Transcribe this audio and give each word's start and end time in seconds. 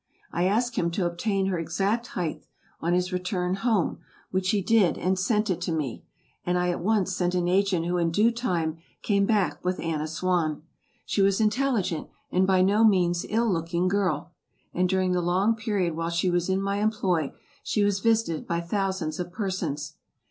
I 0.31 0.47
asked 0.47 0.77
him 0.77 0.89
to 0.93 1.05
obtain 1.05 1.45
her 1.45 1.59
exact 1.59 2.07
height, 2.17 2.43
on 2.79 2.93
his 2.93 3.13
return 3.13 3.53
home, 3.57 3.99
which 4.31 4.49
he 4.49 4.59
did 4.63 4.97
and 4.97 5.19
sent 5.19 5.51
it 5.51 5.61
to 5.61 5.71
me, 5.71 6.03
and 6.43 6.57
I 6.57 6.71
at 6.71 6.79
once 6.79 7.15
sent 7.15 7.35
an 7.35 7.47
agent 7.47 7.85
who 7.85 7.97
in 7.99 8.09
due 8.09 8.31
time 8.31 8.79
came 9.03 9.27
back 9.27 9.63
with 9.63 9.79
Anna 9.79 10.07
Swan. 10.07 10.63
She 11.05 11.21
was 11.21 11.39
an 11.39 11.43
intelligent 11.43 12.07
and 12.31 12.47
by 12.47 12.63
no 12.63 12.83
means 12.83 13.27
ill 13.29 13.53
looking 13.53 13.87
girl, 13.87 14.31
and 14.73 14.89
during 14.89 15.11
the 15.11 15.21
long 15.21 15.55
period 15.55 15.95
while 15.95 16.09
she 16.09 16.31
was 16.31 16.49
in 16.49 16.63
my 16.63 16.77
employ 16.77 17.31
she 17.61 17.83
was 17.83 17.99
visited 17.99 18.47
by 18.47 18.59
thousands 18.59 19.19
of 19.19 19.31
persons. 19.31 19.97